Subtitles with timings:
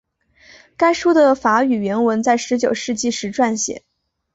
[0.77, 3.83] 该书的法语原文在十九世纪时撰写。